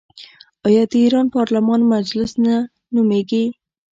[0.67, 2.55] آیا د ایران پارلمان مجلس نه
[2.93, 3.43] نومیږي؟